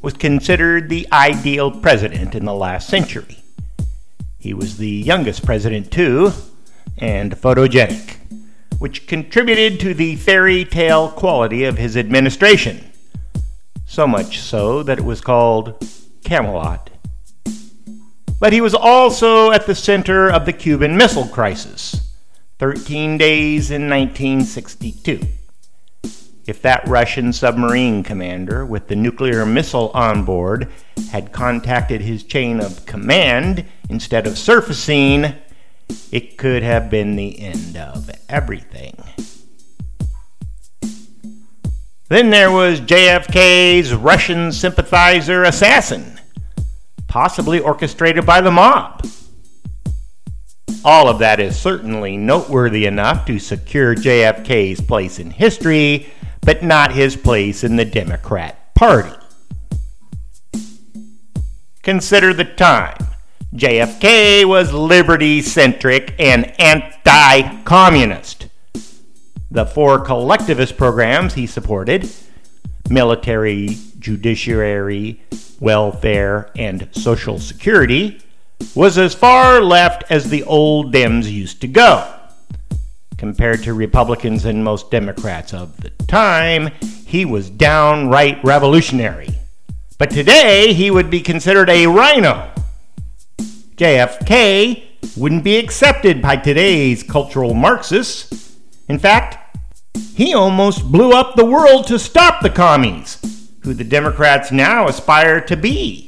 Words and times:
was 0.00 0.14
considered 0.14 0.88
the 0.88 1.06
ideal 1.12 1.70
president 1.70 2.34
in 2.34 2.44
the 2.44 2.54
last 2.54 2.88
century. 2.88 3.42
He 4.38 4.54
was 4.54 4.76
the 4.76 4.88
youngest 4.88 5.44
president, 5.44 5.90
too, 5.90 6.32
and 6.96 7.36
photogenic, 7.36 8.16
which 8.78 9.06
contributed 9.06 9.80
to 9.80 9.94
the 9.94 10.16
fairy 10.16 10.64
tale 10.64 11.10
quality 11.10 11.64
of 11.64 11.78
his 11.78 11.96
administration. 11.96 12.92
So 13.86 14.06
much 14.06 14.38
so 14.38 14.82
that 14.82 14.98
it 14.98 15.04
was 15.04 15.20
called 15.20 15.84
Camelot. 16.24 16.90
But 18.38 18.52
he 18.52 18.60
was 18.60 18.74
also 18.74 19.50
at 19.50 19.66
the 19.66 19.74
center 19.74 20.30
of 20.30 20.46
the 20.46 20.52
Cuban 20.52 20.96
Missile 20.96 21.26
Crisis, 21.26 22.12
13 22.58 23.18
days 23.18 23.70
in 23.70 23.88
1962 23.88 25.37
if 26.48 26.62
that 26.62 26.88
Russian 26.88 27.30
submarine 27.32 28.02
commander 28.02 28.64
with 28.64 28.88
the 28.88 28.96
nuclear 28.96 29.44
missile 29.44 29.90
on 29.92 30.24
board 30.24 30.70
had 31.10 31.30
contacted 31.30 32.00
his 32.00 32.24
chain 32.24 32.58
of 32.58 32.86
command 32.86 33.66
instead 33.90 34.26
of 34.26 34.38
surfacing, 34.38 35.34
it 36.10 36.38
could 36.38 36.62
have 36.62 36.88
been 36.88 37.16
the 37.16 37.38
end 37.38 37.76
of 37.76 38.10
everything. 38.30 38.96
Then 42.08 42.30
there 42.30 42.50
was 42.50 42.80
JFK's 42.80 43.92
Russian 43.92 44.50
sympathizer 44.50 45.44
assassin, 45.44 46.18
possibly 47.08 47.60
orchestrated 47.60 48.24
by 48.24 48.40
the 48.40 48.50
mob. 48.50 49.06
All 50.82 51.08
of 51.08 51.18
that 51.18 51.40
is 51.40 51.58
certainly 51.58 52.16
noteworthy 52.16 52.86
enough 52.86 53.26
to 53.26 53.38
secure 53.38 53.94
JFK's 53.94 54.80
place 54.80 55.18
in 55.18 55.30
history 55.30 56.06
but 56.48 56.62
not 56.62 56.92
his 56.92 57.14
place 57.14 57.62
in 57.62 57.76
the 57.76 57.84
Democrat 57.84 58.74
Party. 58.74 59.12
Consider 61.82 62.32
the 62.32 62.46
time. 62.46 62.96
JFK 63.54 64.46
was 64.46 64.72
liberty 64.72 65.42
centric 65.42 66.14
and 66.18 66.58
anti 66.58 67.62
communist. 67.64 68.48
The 69.50 69.66
four 69.66 70.00
collectivist 70.00 70.78
programs 70.78 71.34
he 71.34 71.46
supported 71.46 72.08
military, 72.88 73.76
judiciary, 73.98 75.20
welfare, 75.60 76.50
and 76.56 76.88
social 76.92 77.38
security 77.38 78.22
was 78.74 78.96
as 78.96 79.14
far 79.14 79.60
left 79.60 80.02
as 80.10 80.30
the 80.30 80.44
old 80.44 80.94
Dems 80.94 81.30
used 81.30 81.60
to 81.60 81.68
go. 81.68 82.17
Compared 83.18 83.64
to 83.64 83.74
Republicans 83.74 84.44
and 84.44 84.62
most 84.62 84.92
Democrats 84.92 85.52
of 85.52 85.76
the 85.80 85.90
time, 86.06 86.70
he 87.04 87.24
was 87.24 87.50
downright 87.50 88.42
revolutionary. 88.44 89.28
But 89.98 90.10
today, 90.10 90.72
he 90.72 90.92
would 90.92 91.10
be 91.10 91.20
considered 91.20 91.68
a 91.68 91.88
RINO. 91.88 92.52
JFK 93.74 94.84
wouldn't 95.16 95.42
be 95.42 95.56
accepted 95.56 96.22
by 96.22 96.36
today's 96.36 97.02
cultural 97.02 97.54
Marxists. 97.54 98.56
In 98.88 99.00
fact, 99.00 99.58
he 100.14 100.32
almost 100.32 100.84
blew 100.84 101.10
up 101.10 101.34
the 101.34 101.44
world 101.44 101.88
to 101.88 101.98
stop 101.98 102.40
the 102.40 102.50
commies, 102.50 103.18
who 103.64 103.74
the 103.74 103.82
Democrats 103.82 104.52
now 104.52 104.86
aspire 104.86 105.40
to 105.40 105.56
be. 105.56 106.07